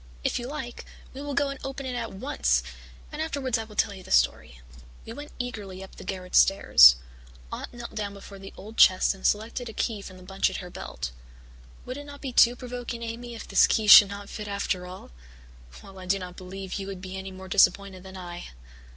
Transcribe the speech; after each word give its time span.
If 0.23 0.39
you 0.39 0.47
like, 0.47 0.83
we 1.13 1.21
will 1.21 1.35
go 1.35 1.49
and 1.49 1.59
open 1.63 1.85
it 1.85 1.93
at 1.93 2.11
once 2.11 2.63
and 3.11 3.21
afterwards 3.21 3.59
I 3.59 3.65
will 3.65 3.75
tell 3.75 3.93
you 3.93 4.01
the 4.01 4.09
story." 4.09 4.59
We 5.05 5.13
went 5.13 5.31
eagerly 5.37 5.83
up 5.83 5.95
the 5.97 6.03
garret 6.03 6.33
stairs. 6.35 6.95
Aunt 7.51 7.71
knelt 7.71 7.93
down 7.93 8.15
before 8.15 8.39
the 8.39 8.51
old 8.57 8.77
chest 8.77 9.13
and 9.13 9.23
selected 9.27 9.69
a 9.69 9.73
key 9.73 10.01
from 10.01 10.17
the 10.17 10.23
bunch 10.23 10.49
at 10.49 10.57
her 10.57 10.71
belt. 10.71 11.11
"Would 11.85 11.97
it 11.97 12.05
not 12.05 12.19
be 12.19 12.33
too 12.33 12.55
provoking, 12.55 13.03
Amy, 13.03 13.35
if 13.35 13.47
this 13.47 13.67
key 13.67 13.85
should 13.85 14.09
not 14.09 14.27
fit 14.27 14.47
after 14.47 14.87
all? 14.87 15.11
Well, 15.83 15.99
I 15.99 16.07
do 16.07 16.17
not 16.17 16.35
believe 16.35 16.79
you 16.79 16.87
would 16.87 16.99
be 17.01 17.15
any 17.15 17.29
more 17.31 17.47
disappointed 17.47 18.01
than 18.01 18.17
I." 18.17 18.47